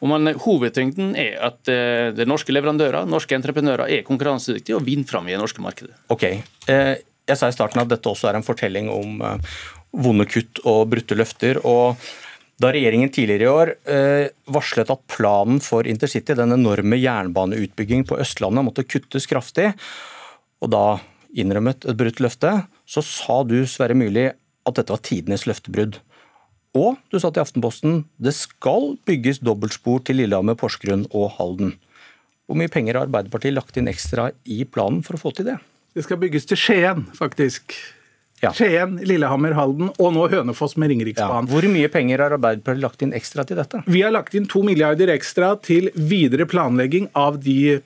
Men 0.05 0.35
hovedtyngden 0.37 1.15
er 1.17 1.39
at 1.47 1.63
det 1.65 2.27
norske 2.29 2.53
leverandører, 2.53 3.07
norske 3.09 3.33
entreprenører, 3.33 3.89
er 3.89 4.05
konkurransedyktige 4.05 4.77
og 4.77 4.85
vinner 4.85 5.09
fram 5.09 5.25
i 5.25 5.33
det 5.33 5.41
norske 5.41 5.63
markedet. 5.65 5.95
Ok, 6.13 6.27
Jeg 6.67 7.39
sa 7.39 7.49
i 7.49 7.55
starten 7.55 7.81
at 7.81 7.89
dette 7.89 8.11
også 8.11 8.29
er 8.29 8.37
en 8.37 8.45
fortelling 8.45 8.91
om 8.93 9.23
vonde 9.93 10.29
kutt 10.29 10.61
og 10.61 10.91
brutte 10.93 11.17
løfter. 11.17 11.63
og 11.65 11.97
da 12.61 12.69
regjeringen 12.73 13.11
tidligere 13.13 13.45
i 13.45 13.51
år 13.51 13.71
eh, 13.89 14.27
varslet 14.53 14.91
at 14.93 15.01
planen 15.09 15.59
for 15.63 15.87
intercity, 15.89 16.35
den 16.37 16.55
enorme 16.55 16.99
jernbaneutbyggingen 16.99 18.05
på 18.09 18.19
Østlandet, 18.21 18.65
måtte 18.67 18.85
kuttes 18.85 19.27
kraftig, 19.29 19.71
og 20.63 20.71
da 20.71 20.85
innrømmet 21.33 21.87
et 21.89 21.97
brutt 21.97 22.21
løfte, 22.23 22.53
så 22.85 23.01
sa 23.05 23.41
du 23.47 23.63
Sverre 23.69 23.97
Myrli 23.97 24.29
at 24.29 24.77
dette 24.77 24.93
var 24.93 25.01
tidenes 25.03 25.47
løftebrudd. 25.49 25.97
Og 26.77 26.97
du 27.13 27.19
sa 27.21 27.29
til 27.29 27.43
Aftenposten 27.43 28.03
det 28.21 28.33
skal 28.37 28.95
bygges 29.05 29.41
dobbeltspor 29.45 30.01
til 30.05 30.21
Lillehammer, 30.21 30.57
Porsgrunn 30.57 31.05
og 31.11 31.35
Halden. 31.37 31.75
Hvor 32.47 32.57
mye 32.59 32.71
penger 32.71 32.97
har 32.97 33.07
Arbeiderpartiet 33.07 33.55
lagt 33.55 33.77
inn 33.79 33.89
ekstra 33.91 34.31
i 34.45 34.63
planen 34.65 35.03
for 35.05 35.17
å 35.17 35.21
få 35.21 35.33
til 35.37 35.51
det? 35.51 35.59
Det 35.93 36.05
skal 36.05 36.19
bygges 36.21 36.47
til 36.49 36.57
Skien, 36.57 37.05
faktisk. 37.17 37.75
Ja. 38.43 38.51
Skien, 38.55 38.97
Lillehammer, 39.07 39.55
Halden 39.55 39.91
og 39.93 40.09
nå 40.15 40.25
Hønefoss 40.31 40.75
med 40.81 40.91
Ringeriksbanen. 40.91 41.47
Ja. 41.47 41.53
Hvor 41.53 41.67
mye 41.71 41.89
penger 41.91 42.25
har 42.25 42.35
Arbeiderpartiet 42.35 42.83
lagt 42.83 43.05
inn 43.05 43.13
ekstra 43.15 43.45
til 43.47 43.59
dette? 43.59 43.79
Vi 43.87 44.01
har 44.03 44.11
lagt 44.11 44.35
inn 44.35 44.47
to 44.51 44.63
milliarder 44.67 45.11
ekstra 45.13 45.53
til 45.63 45.87
videre 45.95 46.47
planlegging 46.49 47.07
av 47.19 47.39
de, 47.43 47.79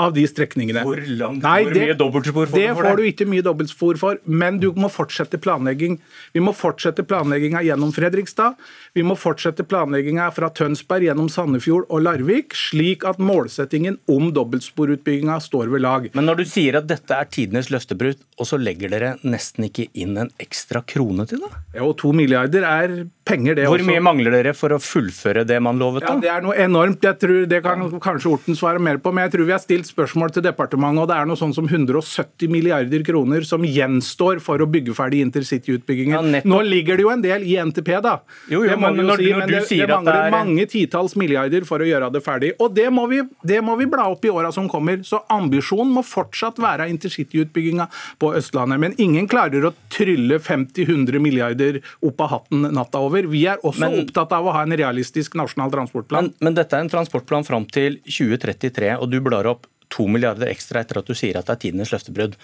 av 0.00 0.14
de 0.16 0.24
strekningene. 0.26 0.82
Hvor, 0.86 0.98
langt, 1.06 1.44
Nei, 1.46 1.60
hvor 1.62 1.76
det, 1.76 1.84
mye 1.86 1.98
dobbeltspor 2.00 2.50
får 2.50 2.56
det 2.58 2.66
du 2.66 2.74
for 2.74 2.82
det? 2.82 2.90
Det 2.90 2.90
får 2.90 2.98
du 2.98 3.10
ikke 3.12 3.28
mye 3.30 3.46
dobbeltspor 3.46 4.00
for, 4.02 4.20
men 4.42 4.58
du 4.62 4.68
må 4.74 4.90
fortsette 4.90 5.38
planlegging. 5.42 6.00
Vi 6.34 6.42
må 6.42 6.54
fortsette 6.56 7.06
planlegginga 7.06 7.62
gjennom 7.68 7.94
Fredrikstad. 7.94 8.58
Vi 8.98 9.06
må 9.06 9.14
fortsette 9.14 9.62
planlegginga 9.70 10.26
fra 10.34 10.50
Tønsberg 10.50 11.06
gjennom 11.06 11.30
Sandefjord 11.30 11.86
og 11.86 12.02
Larvik, 12.08 12.56
slik 12.58 13.06
at 13.06 13.22
målsettingen 13.22 14.00
om 14.10 14.32
dobbeltsporutbygginga 14.34 15.38
står 15.44 15.70
ved 15.70 15.86
lag. 15.86 16.10
Men 16.18 16.26
når 16.26 16.42
du 16.42 16.46
sier 16.50 16.80
at 16.80 16.90
dette 16.90 17.14
er 17.14 17.30
tidenes 17.30 17.70
løftebrudd, 17.70 18.18
og 18.40 18.48
så 18.48 18.58
legger 18.58 18.90
dere 18.90 19.14
nesten 19.22 19.68
ikke 19.68 19.86
inn 19.94 19.99
inn 20.04 20.18
en 20.20 20.32
ekstra 20.42 20.82
krone 20.86 21.26
til 21.30 21.42
da? 21.44 21.50
Ja, 21.74 21.84
og 21.86 21.96
To 22.00 22.12
milliarder 22.16 22.66
er 22.66 22.96
penger, 23.30 23.54
det 23.56 23.66
Hvor 23.70 23.78
også. 23.78 23.86
mye 23.88 24.02
mangler 24.02 24.34
dere 24.34 24.52
for 24.58 24.74
å 24.74 24.78
fullføre 24.82 25.46
det 25.46 25.60
man 25.62 25.78
lovet? 25.80 26.02
Ja, 26.04 26.14
da? 26.16 26.20
Det 26.24 26.30
er 26.34 26.42
noe 26.44 26.56
enormt. 26.66 27.00
Jeg 27.06 27.18
tror, 27.22 27.46
det 27.48 27.62
kan 27.64 27.86
kanskje 28.02 28.32
Orten 28.34 28.58
svare 28.58 28.80
mer 28.82 28.98
på, 28.98 29.12
men 29.14 29.24
jeg 29.28 29.32
tror 29.38 29.46
vi 29.46 29.54
har 29.54 29.62
stilt 29.62 29.86
spørsmål 29.88 30.34
til 30.34 30.42
departementet, 30.46 31.04
og 31.04 31.08
det 31.12 31.16
er 31.20 31.30
noe 31.30 31.38
sånn 31.38 31.54
som 31.56 31.68
170 31.70 32.50
milliarder 32.50 33.04
kroner 33.06 33.46
som 33.46 33.62
gjenstår 33.66 34.40
for 34.44 34.58
å 34.58 34.66
bygge 34.70 34.94
ferdig 34.98 35.22
intercityutbyggingen. 35.24 36.34
Ja. 36.40 36.42
Nå 36.44 36.60
ligger 36.66 36.96
det 36.98 37.06
jo 37.06 37.10
en 37.14 37.22
del 37.24 37.42
i 37.46 37.56
NTP, 37.62 37.90
da. 38.02 38.16
Jo, 38.50 38.64
jo, 38.64 38.76
men 38.76 38.96
når- 38.96 39.16
si, 39.22 39.30
når 39.32 39.38
men 39.38 39.48
du 39.48 39.54
det, 39.54 39.62
sier 39.68 39.86
det 39.86 39.94
at 39.94 40.04
det 40.04 40.12
mangler 40.14 40.26
er- 40.26 40.30
mange 40.34 40.66
titalls 40.68 41.16
milliarder 41.16 41.64
for 41.64 41.78
å 41.78 41.86
gjøre 41.86 42.12
det 42.12 42.22
ferdig. 42.24 42.52
Og 42.60 42.74
det 42.74 42.88
må 42.92 43.08
vi, 43.08 43.22
det 43.44 43.62
må 43.62 43.76
vi 43.78 43.86
bla 43.86 44.08
opp 44.10 44.24
i 44.24 44.28
åra 44.28 44.52
som 44.52 44.68
kommer. 44.68 44.98
Så 45.04 45.22
ambisjonen 45.30 45.92
må 45.92 46.02
fortsatt 46.04 46.56
være 46.58 46.88
intercityutbygginga 46.90 47.88
på 48.20 48.34
Østlandet. 48.34 48.78
Men 48.80 48.94
ingen 48.98 49.28
klarer 49.28 49.62
å 49.68 49.72
trylle 49.90 50.38
50-100 50.40 51.20
milliarder 51.20 51.80
opp 52.02 52.20
av 52.20 52.30
hatten 52.30 52.62
natta 52.72 52.98
over. 52.98 53.19
Vi 53.28 53.46
er 53.46 53.58
også 53.62 53.80
Men- 53.80 53.98
opptatt 54.04 54.32
av 54.32 54.46
å 54.46 54.52
ha 54.52 54.62
en 54.62 54.76
realistisk 54.76 55.34
nasjonal 55.34 55.70
transportplan. 55.70 56.30
Men, 56.30 56.34
men 56.40 56.54
dette 56.54 56.76
er 56.76 56.80
en 56.80 56.88
transportplan 56.88 57.44
fram 57.44 57.66
til 57.66 57.98
2033, 58.06 58.96
og 59.00 59.10
du 59.10 59.20
blar 59.20 59.46
opp 59.46 59.66
to 59.90 60.06
milliarder 60.06 60.46
ekstra 60.48 60.80
etter 60.80 60.98
at 60.98 61.06
du 61.06 61.14
sier 61.14 61.36
at 61.36 61.46
det 61.46 61.56
er 61.56 61.62
tidenes 61.70 61.90
løftebrudd. 61.90 62.36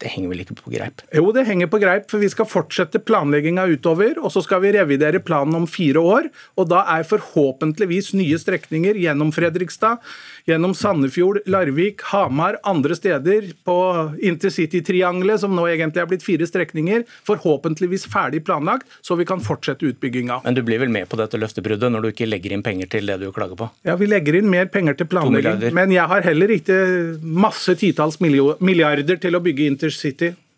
Det 0.00 0.08
henger 0.14 0.30
vel 0.32 0.40
ikke 0.46 0.56
på 0.56 0.70
greip? 0.72 1.02
Jo, 1.12 1.26
det 1.36 1.44
henger 1.44 1.68
på 1.68 1.78
greip, 1.82 2.06
for 2.08 2.22
vi 2.22 2.30
skal 2.32 2.48
fortsette 2.48 3.02
planlegginga 3.04 3.66
utover. 3.68 4.16
Og 4.22 4.32
så 4.32 4.40
skal 4.40 4.62
vi 4.64 4.72
revidere 4.72 5.20
planen 5.20 5.58
om 5.58 5.66
fire 5.68 6.00
år. 6.00 6.30
Og 6.56 6.70
da 6.70 6.86
er 6.94 7.04
forhåpentligvis 7.04 8.14
nye 8.16 8.38
strekninger 8.40 8.96
gjennom 8.96 9.28
Fredrikstad, 9.36 10.00
gjennom 10.48 10.72
Sandefjord, 10.76 11.42
Larvik, 11.52 12.00
Hamar, 12.14 12.56
andre 12.64 12.96
steder 12.96 13.50
på 13.68 13.76
intercitytriangelet, 14.24 15.42
som 15.42 15.52
nå 15.56 15.66
egentlig 15.68 16.00
er 16.00 16.08
blitt 16.08 16.24
fire 16.24 16.48
strekninger, 16.48 17.04
forhåpentligvis 17.28 18.08
ferdig 18.08 18.40
planlagt, 18.48 18.88
så 19.04 19.18
vi 19.20 19.28
kan 19.28 19.44
fortsette 19.44 19.84
utbygginga. 19.84 20.40
Men 20.46 20.56
du 20.56 20.62
blir 20.64 20.80
vel 20.80 20.92
med 20.92 21.10
på 21.12 21.20
dette 21.20 21.36
løftebruddet 21.40 21.92
når 21.92 22.06
du 22.06 22.10
ikke 22.14 22.30
legger 22.30 22.56
inn 22.56 22.64
penger 22.64 22.88
til 22.96 23.12
det 23.12 23.20
du 23.20 23.28
klager 23.36 23.60
på? 23.60 23.68
Ja, 23.84 23.98
Vi 24.00 24.08
legger 24.08 24.40
inn 24.40 24.48
mer 24.48 24.72
penger 24.72 24.96
til 24.96 25.10
planlegging, 25.12 25.74
men 25.76 25.92
jeg 25.92 26.08
har 26.08 26.24
heller 26.24 26.56
ikke 26.56 26.80
masse 27.20 27.76
titalls 27.76 28.16
milliarder 28.24 29.20
til 29.20 29.36
å 29.36 29.44
bygge 29.44 29.68
intercity. 29.68 29.89
Ja, 29.90 30.49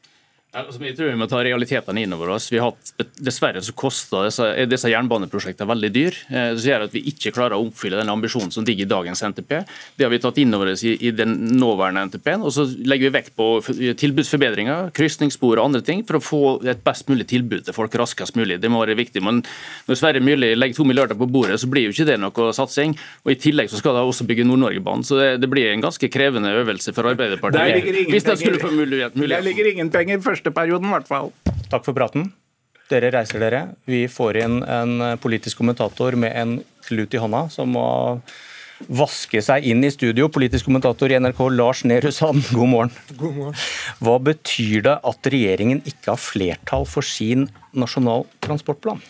altså, 0.55 0.81
jeg 0.85 0.97
tror 0.99 1.11
Vi 1.13 1.19
må 1.21 1.27
ta 1.31 1.41
realitetene 1.45 2.03
inn 2.05 2.13
over 2.17 2.35
oss. 2.35 2.51
Vi 2.53 2.59
har 2.61 2.71
hatt, 2.73 2.93
dessverre 3.19 3.63
så 3.65 3.73
koster 3.79 4.27
disse, 4.29 4.47
disse 4.69 4.91
jernbaneprosjektene 4.93 5.69
veldig 5.71 5.91
dyr. 5.95 6.19
Eh, 6.31 6.53
Det 6.57 6.67
gjør 6.69 6.85
at 6.87 6.93
vi 6.97 7.03
ikke 7.13 7.33
klarer 7.35 7.57
å 7.57 7.67
oppfylle 7.67 7.99
den 8.01 8.13
ambisjonen 8.13 8.53
som 8.53 8.65
ligger 8.69 8.85
i 8.87 8.91
dagens 8.93 9.23
NTP. 9.23 9.65
Det 9.97 10.05
har 10.07 10.11
vi 10.13 10.19
tatt 10.23 10.39
inn 10.43 10.53
over 10.55 10.73
oss 10.75 10.85
i, 10.85 10.95
i 11.01 11.11
den 11.11 11.37
nåværende 11.59 12.07
NTP-en. 12.11 12.43
og 12.43 12.53
Så 12.53 12.67
legger 12.85 13.09
vi 13.11 13.17
vekt 13.19 13.35
på 13.39 13.49
tilbudsforbedringer, 14.03 14.91
krysningsspor 14.97 15.59
og 15.59 15.65
andre 15.71 15.83
ting 15.87 16.03
for 16.09 16.19
å 16.19 16.23
få 16.25 16.43
et 16.69 16.83
best 16.85 17.09
mulig 17.11 17.27
tilbud 17.33 17.65
til 17.67 17.77
folk 17.77 17.95
raskest 17.99 18.37
mulig. 18.39 18.61
Det 18.63 18.71
må 18.73 18.83
være 18.85 18.97
viktig. 18.99 19.23
Men 19.25 19.43
når 19.89 19.99
Sverre 20.01 20.23
Myrli 20.25 20.53
legger 20.59 20.79
to 20.81 20.87
milliarder 20.89 21.19
på 21.19 21.29
bordet, 21.31 21.59
så 21.63 21.71
blir 21.71 21.89
jo 21.89 21.95
ikke 21.95 22.09
det 22.13 22.19
noe 22.23 22.53
satsing. 22.57 22.95
Og 23.25 23.33
I 23.35 23.39
tillegg 23.41 23.71
så 23.73 23.81
skal 23.81 23.97
de 23.97 24.05
også 24.05 24.27
bygge 24.29 24.47
Nord-Norgebanen. 24.49 25.05
Så 25.07 25.19
det, 25.21 25.31
det 25.43 25.51
blir 25.53 25.71
en 25.73 25.85
ganske 25.85 26.09
krevende 26.13 26.53
øvelse 26.61 26.93
for 26.93 27.07
Der 27.09 27.15
Arbeiderpartiet. 27.17 27.75
ligger 27.79 28.01
ingen 28.05 28.13
Hvis 28.17 28.29
de 28.29 28.37
skulle 28.41 28.61
få 28.63 28.73
mulighet. 28.75 29.17
Der 29.17 29.45
ligger 29.49 29.71
ingen 29.73 29.91
penger 29.93 30.21
første 30.43 30.55
perioden, 30.55 30.91
i 30.91 30.97
hvert 30.97 31.09
fall. 31.09 31.33
Takk 31.71 31.85
for 31.87 31.95
praten. 31.95 32.33
Dere 32.91 33.13
reiser 33.15 33.41
dere. 33.41 33.61
Vi 33.87 34.07
får 34.11 34.43
inn 34.43 34.63
en 34.67 35.19
politisk 35.23 35.63
kommentator 35.63 36.17
med 36.19 36.35
en 36.35 36.57
klut 36.85 37.15
i 37.15 37.21
hånda, 37.21 37.49
som 37.51 37.71
må 37.73 38.21
vaske 38.91 39.39
seg 39.41 39.65
inn 39.71 39.85
i 39.87 39.93
studio. 39.95 40.27
Politisk 40.29 40.67
kommentator 40.67 41.13
i 41.13 41.19
NRK, 41.23 41.41
Lars 41.55 41.85
Nehru 41.87 42.11
Sand, 42.11 42.43
god 42.51 42.69
morgen. 42.69 42.93
God 43.17 43.37
morgen. 43.37 43.59
Hva 44.03 44.19
betyr 44.19 44.83
det 44.89 44.99
at 44.99 45.31
regjeringen 45.31 45.83
ikke 45.87 46.11
har 46.17 46.21
flertall 46.21 46.89
for 46.91 47.07
sin 47.07 47.47
nasjonal 47.73 48.27
transportplan? 48.43 49.01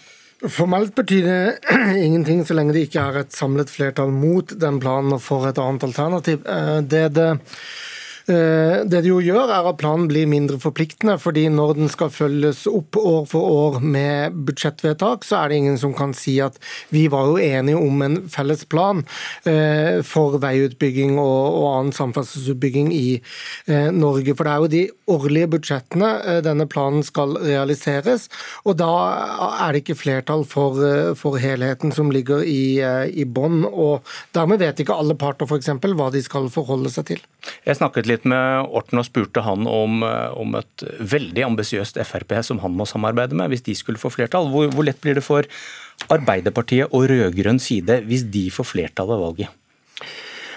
Formelt 0.52 0.92
betyr 0.98 1.24
det 1.24 1.72
ingenting 2.06 2.42
så 2.44 2.54
lenge 2.58 2.76
det 2.76 2.88
ikke 2.88 3.06
er 3.08 3.22
et 3.22 3.34
samlet 3.34 3.72
flertall 3.72 4.12
mot 4.12 4.52
den 4.52 4.82
planen 4.82 5.16
og 5.16 5.22
for 5.24 5.48
et 5.48 5.58
annet 5.62 5.88
alternativ. 5.88 6.44
Det 6.44 6.90
Det 6.92 7.08
det 7.16 7.30
Eh, 7.30 7.91
Det 8.26 9.00
det 9.02 9.08
jo 9.08 9.20
gjør, 9.22 9.50
er 9.50 9.66
at 9.66 9.78
planen 9.80 10.08
blir 10.10 10.28
mindre 10.30 10.58
forpliktende. 10.62 11.18
fordi 11.18 11.48
når 11.48 11.74
den 11.74 11.88
skal 11.88 12.10
følges 12.10 12.66
opp 12.70 12.96
år 12.96 13.26
for 13.26 13.40
år 13.40 13.80
med 13.80 14.36
budsjettvedtak, 14.46 15.24
så 15.24 15.42
er 15.42 15.48
det 15.48 15.56
ingen 15.56 15.78
som 15.78 15.94
kan 15.94 16.14
si 16.14 16.38
at 16.40 16.58
vi 16.90 17.06
var 17.08 17.26
jo 17.26 17.38
enige 17.38 17.78
om 17.78 18.02
en 18.02 18.16
felles 18.28 18.64
plan 18.64 19.02
eh, 19.48 20.02
for 20.06 20.38
veiutbygging 20.42 21.18
og, 21.18 21.62
annen 21.72 21.94
samferdselsutbygging 21.96 22.92
i 22.94 23.20
eh, 23.66 23.88
Norge. 23.94 24.34
For 24.36 24.46
det 24.46 24.52
er 24.52 24.62
jo 24.62 24.72
de 24.72 24.82
årlige 25.16 25.50
budsjettene 25.54 26.10
eh, 26.20 26.40
denne 26.44 26.66
planen 26.70 27.04
skal 27.06 27.36
realiseres. 27.40 28.28
Og 28.66 28.78
da 28.80 28.90
er 29.62 29.72
det 29.72 29.82
ikke 29.82 29.98
flertall 29.98 30.44
for, 30.48 30.80
eh, 30.84 31.12
for 31.18 31.40
helheten 31.42 31.94
som 31.94 32.12
ligger 32.14 32.44
i, 32.44 32.80
eh, 32.80 33.08
i 33.08 33.24
bånn. 33.24 33.64
Og 33.66 34.02
dermed 34.36 34.62
vet 34.62 34.84
ikke 34.84 34.96
alle 34.96 35.16
parter 35.18 35.48
f.eks. 35.48 35.72
hva 35.82 36.10
de 36.12 36.22
skal 36.22 36.50
forholde 36.52 36.92
seg 36.92 37.08
til. 37.12 37.24
Jeg 37.66 37.78
snakket 37.78 38.06
litt 38.06 38.11
med 38.28 38.68
Orten 38.68 39.00
og 39.00 39.06
spurte 39.08 39.42
han 39.44 39.66
om, 39.70 40.02
eh, 40.06 40.34
om 40.36 40.54
et 40.58 40.84
veldig 40.98 41.46
ambisiøst 41.48 42.00
Frp 42.04 42.36
som 42.44 42.60
han 42.62 42.76
må 42.76 42.86
samarbeide 42.88 43.34
med, 43.38 43.48
hvis 43.52 43.64
de 43.64 43.74
skulle 43.78 44.00
få 44.00 44.12
flertall. 44.12 44.50
Hvor, 44.52 44.68
hvor 44.74 44.84
lett 44.84 45.00
blir 45.00 45.16
det 45.18 45.24
for 45.24 45.48
Arbeiderpartiet 46.12 46.92
og 46.92 47.08
rød-grønn 47.10 47.60
side 47.62 48.02
hvis 48.08 48.26
de 48.32 48.48
får 48.50 48.68
flertall 48.74 49.08
ved 49.12 49.22
valget? 49.22 49.61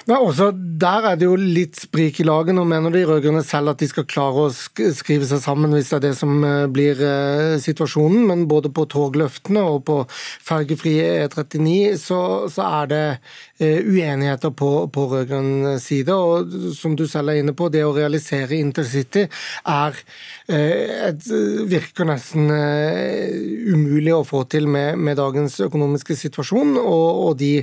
Nei, 0.06 0.20
også 0.22 0.52
Der 0.54 1.06
er 1.10 1.16
det 1.18 1.26
jo 1.26 1.36
litt 1.40 1.80
sprik 1.82 2.20
i 2.22 2.26
laget. 2.28 2.54
Nå 2.54 2.62
mener 2.70 2.94
de 2.94 3.02
rød-grønne 3.08 3.42
selv 3.46 3.72
at 3.72 3.80
de 3.82 3.88
skal 3.90 4.06
klare 4.06 4.44
å 4.44 4.52
skrive 4.54 5.26
seg 5.26 5.40
sammen 5.42 5.74
hvis 5.74 5.90
det 5.90 5.96
er 5.98 6.04
det 6.04 6.12
som 6.20 6.44
eh, 6.46 6.66
blir 6.70 7.00
eh, 7.02 7.56
situasjonen. 7.64 8.28
Men 8.30 8.44
både 8.52 8.70
på 8.76 8.86
togløftene 8.92 9.64
og 9.66 9.80
på 9.88 9.96
fergefri 10.12 10.94
E39 11.00 11.96
så, 11.98 12.20
så 12.54 12.68
er 12.84 12.92
det 12.92 13.00
eh, 13.08 13.82
uenigheter 13.82 14.54
på, 14.54 14.70
på 14.94 15.08
rød-grønn 15.10 15.80
side. 15.82 16.14
Og 16.14 16.54
som 16.78 16.94
du 17.00 17.08
selv 17.10 17.34
er 17.34 17.42
inne 17.42 17.56
på, 17.58 17.72
det 17.74 17.82
å 17.88 17.96
realisere 17.96 18.60
intercity 18.60 19.26
er 19.26 19.98
et, 20.46 21.24
virker 21.66 22.06
nesten 22.06 22.46
umulig 22.46 24.14
å 24.14 24.22
få 24.28 24.44
til 24.52 24.68
med, 24.70 25.00
med 25.02 25.18
dagens 25.18 25.58
økonomiske 25.66 26.14
situasjon 26.20 26.76
og, 26.78 27.08
og 27.26 27.40
de 27.40 27.54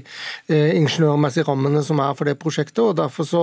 ingeniørmessige 0.51 1.47
rammene 1.47 1.85
som 1.87 2.03
er 2.03 2.17
for 2.19 2.27
det 2.27 2.32
prosjektet. 2.41 2.83
og 2.85 2.97
Derfor 2.99 3.29
så, 3.29 3.43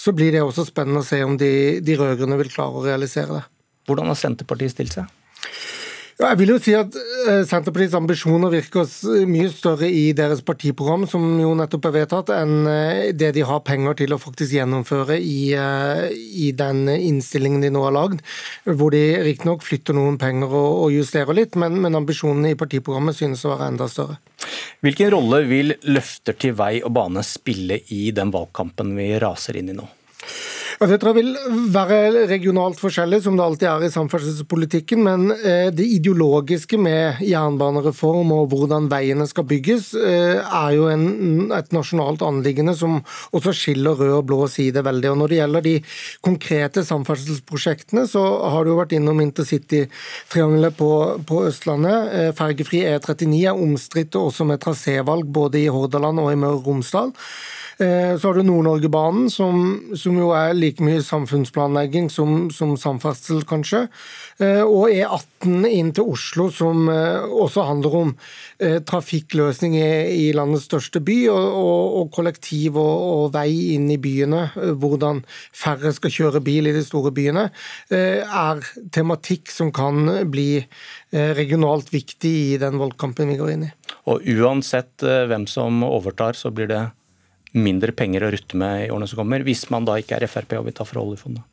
så 0.00 0.14
blir 0.16 0.34
det 0.34 0.42
også 0.44 0.66
spennende 0.68 1.04
å 1.04 1.06
se 1.06 1.22
om 1.24 1.36
de, 1.40 1.52
de 1.84 1.98
rød-grønne 1.98 2.38
vil 2.40 2.52
klare 2.52 2.80
å 2.80 2.84
realisere 2.86 3.40
det. 3.40 3.44
Hvordan 3.86 4.10
har 4.10 4.18
Senterpartiet 4.18 4.74
stilt 4.74 4.96
seg? 4.96 5.12
Jeg 6.16 6.38
vil 6.40 6.48
jo 6.48 6.56
si 6.56 6.72
at 6.72 6.94
eh, 6.96 7.42
Senterpartiets 7.44 7.94
ambisjoner 7.98 8.48
virker 8.48 8.88
mye 9.28 9.50
større 9.52 9.90
i 9.92 10.14
deres 10.16 10.40
partiprogram, 10.40 11.04
som 11.04 11.26
jo 11.42 11.50
nettopp 11.58 11.90
er 11.90 11.94
vedtatt, 11.98 12.32
enn 12.32 12.70
eh, 12.72 13.10
det 13.12 13.34
de 13.36 13.44
har 13.44 13.60
penger 13.66 13.98
til 13.98 14.16
å 14.16 14.20
faktisk 14.22 14.54
gjennomføre 14.56 15.18
i, 15.20 15.52
eh, 15.52 16.06
i 16.16 16.48
den 16.56 16.86
innstillingen 16.94 17.66
de 17.66 17.72
nå 17.74 17.84
har 17.84 17.92
lagd, 17.98 18.24
hvor 18.64 18.96
de 18.96 19.04
riktignok 19.28 19.66
flytter 19.66 19.98
noen 19.98 20.16
penger 20.22 20.56
og, 20.56 20.86
og 20.86 20.96
justerer 20.96 21.36
litt, 21.36 21.60
men, 21.60 21.76
men 21.84 22.00
ambisjonene 22.00 22.54
i 22.54 22.60
partiprogrammet 22.64 23.20
synes 23.20 23.44
å 23.44 23.52
være 23.52 23.68
enda 23.74 23.92
større. 23.92 24.16
Hvilken 24.80 25.12
rolle 25.12 25.44
vil 25.50 25.76
løfter 25.84 26.40
til 26.40 26.56
vei 26.56 26.78
og 26.80 26.96
bane 26.96 27.28
spille 27.28 27.82
i 27.92 28.06
den 28.16 28.32
valgkampen 28.32 28.96
vi 28.96 29.12
raser 29.20 29.60
inn 29.60 29.74
i 29.74 29.76
nå? 29.76 29.84
Det 30.76 30.98
tror 31.00 31.16
jeg 31.16 31.24
vil 31.24 31.60
være 31.72 32.26
regionalt 32.28 32.76
forskjellig, 32.76 33.22
som 33.24 33.36
det 33.38 33.44
alltid 33.46 33.68
er 33.70 33.84
i 33.86 33.92
samferdselspolitikken. 33.94 35.00
Men 35.06 35.30
eh, 35.32 35.70
det 35.72 35.86
ideologiske 35.88 36.76
med 36.76 37.22
jernbanereform 37.24 38.34
og 38.36 38.50
hvordan 38.52 38.90
veiene 38.92 39.24
skal 39.24 39.46
bygges, 39.48 39.94
eh, 39.96 40.36
er 40.36 40.74
jo 40.76 40.90
en, 40.92 41.48
et 41.56 41.72
nasjonalt 41.72 42.20
anliggende 42.26 42.74
som 42.76 42.98
også 43.32 43.54
skiller 43.56 43.96
rød 43.96 44.12
og 44.18 44.28
blå 44.28 44.40
side 44.52 44.84
veldig. 44.84 45.14
Og 45.14 45.18
Når 45.22 45.32
det 45.32 45.40
gjelder 45.40 45.64
de 45.64 45.74
konkrete 46.28 46.84
samferdselsprosjektene, 46.84 48.04
så 48.12 48.26
har 48.52 48.64
du 48.66 48.74
jo 48.74 48.80
vært 48.82 48.92
innom 48.98 49.24
intercitytriangelet 49.24 50.76
på, 50.76 50.92
på 51.24 51.42
Østlandet. 51.48 52.12
Eh, 52.12 52.30
Fergefri 52.36 52.84
E39 52.84 53.46
er 53.46 53.64
omstridt 53.64 54.20
også 54.20 54.44
med 54.44 54.60
trasévalg 54.60 55.24
både 55.24 55.64
i 55.64 55.72
Hordaland 55.72 56.20
og 56.20 56.34
i 56.34 56.36
Møre 56.36 56.60
og 56.60 56.68
Romsdal. 56.68 57.16
Så 57.76 58.22
har 58.30 58.38
du 58.38 58.46
Nord-Norgebanen, 58.48 59.26
som, 59.28 59.58
som 60.00 60.16
jo 60.16 60.30
er 60.32 60.54
like 60.66 60.82
mye 60.84 61.02
samfunnsplanlegging 61.04 62.10
som, 62.10 62.48
som 62.50 62.74
samferdsel, 62.80 63.42
kanskje. 63.48 63.86
Eh, 64.42 64.62
Og 64.66 64.90
E18 64.90 65.66
inn 65.70 65.92
til 65.96 66.10
Oslo, 66.12 66.48
som 66.54 66.88
eh, 66.92 67.22
også 67.24 67.64
handler 67.68 67.96
om 68.00 68.12
eh, 68.58 68.78
trafikkløsning 68.86 69.76
i, 69.78 70.32
landets 70.36 70.66
største 70.68 71.00
by, 71.04 71.16
og, 71.32 71.46
og, 71.62 71.96
og 72.00 72.10
kollektiv 72.16 72.78
og, 72.80 72.96
og 73.06 73.30
vei 73.36 73.48
inn 73.76 73.88
i 73.92 74.00
byene. 74.02 74.48
Hvordan 74.82 75.22
færre 75.54 75.94
skal 75.96 76.12
kjøre 76.12 76.42
bil 76.44 76.68
i 76.70 76.74
de 76.76 76.84
store 76.84 77.12
byene, 77.14 77.48
er 77.90 78.60
tematikk 78.92 79.50
som 79.52 79.70
kan 79.74 80.08
bli 80.30 80.64
regionalt 81.12 81.92
viktig 81.92 82.32
i 82.52 82.58
den 82.60 82.78
valgkampen 82.80 83.30
vi 83.30 83.38
går 83.38 83.52
inn 83.54 83.66
i. 83.68 83.72
Og 84.10 84.26
uansett 84.36 85.02
hvem 85.02 85.46
som 85.50 85.84
overtar, 85.86 86.38
så 86.38 86.52
blir 86.54 86.70
det 86.70 86.82
mindre 87.52 87.92
penger 87.96 88.26
å 88.26 88.30
rutte 88.34 88.58
med 88.58 88.86
i 88.86 88.90
årene 88.90 89.08
som 89.08 89.20
kommer, 89.22 89.44
hvis 89.46 89.68
man 89.72 89.86
da 89.86 89.96
ikke 90.00 90.18
er 90.18 90.26
Frp 90.30 90.56
og 90.58 90.66
vil 90.68 90.76
ta 90.76 90.86
fra 90.88 91.02
oljefondet. 91.02 91.44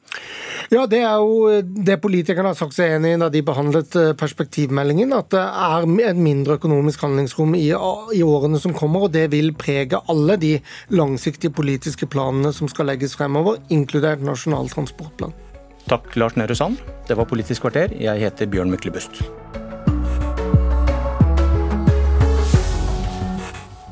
Ja, 0.72 0.86
Det 0.88 1.02
er 1.04 1.20
jo 1.20 1.62
det 1.62 2.00
politikerne 2.02 2.54
har 2.54 2.58
sagt 2.58 2.76
seg 2.76 2.96
enig 2.96 3.14
i 3.16 3.20
da 3.22 3.30
de 3.30 3.42
behandlet 3.46 3.96
eh, 4.00 4.14
perspektivmeldingen. 4.18 5.14
At 5.16 5.32
det 5.34 5.44
er 5.44 5.88
et 6.10 6.20
mindre 6.20 6.58
økonomisk 6.60 7.04
handlingsrom 7.06 7.56
i, 7.60 7.68
i 7.70 8.24
årene 8.24 8.62
som 8.62 8.76
kommer. 8.78 9.08
og 9.08 9.14
Det 9.14 9.28
vil 9.34 9.54
prege 9.58 10.02
alle 10.10 10.38
de 10.42 10.56
langsiktige 10.94 11.54
politiske 11.54 12.08
planene 12.08 12.54
som 12.56 12.72
skal 12.72 12.90
legges 12.92 13.18
fremover, 13.20 13.60
inkludert 13.70 14.24
Nasjonal 14.24 14.72
transportplan. 14.74 15.36
Takk, 15.90 16.14
Lars 16.16 16.38
Nehru 16.40 16.56
Sand. 16.56 16.80
Det 17.10 17.18
var 17.20 17.28
Politisk 17.28 17.66
kvarter. 17.66 17.92
Jeg 18.00 18.24
heter 18.24 18.48
Bjørn 18.48 18.72
Myklebust. 18.72 19.24